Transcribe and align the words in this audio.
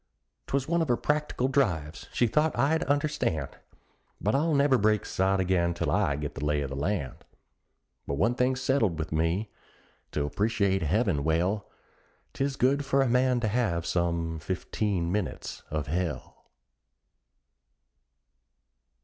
'Twas 0.47 0.67
one 0.67 0.81
of 0.81 0.87
her 0.87 0.97
practical 0.97 1.47
drives 1.47 2.07
she 2.11 2.25
thought 2.25 2.57
I'd 2.57 2.81
understand! 2.85 3.49
But 4.19 4.33
I'll 4.33 4.55
never 4.55 4.79
break 4.79 5.05
sod 5.05 5.39
again 5.39 5.75
till 5.75 5.91
I 5.91 6.15
get 6.15 6.33
the 6.33 6.43
lay 6.43 6.61
of 6.61 6.71
the 6.71 6.75
land. 6.75 7.17
But 8.07 8.15
one 8.15 8.33
thing's 8.33 8.61
settled 8.61 8.97
with 8.97 9.11
me 9.11 9.51
to 10.13 10.25
appreciate 10.25 10.81
heaven 10.81 11.23
well, 11.23 11.69
'Tis 12.33 12.55
good 12.55 12.83
for 12.83 13.03
a 13.03 13.07
man 13.07 13.39
to 13.41 13.47
have 13.47 13.85
some 13.85 14.39
fifteen 14.39 15.11
minutes 15.11 15.61
of 15.69 15.85
hell. 15.85 16.47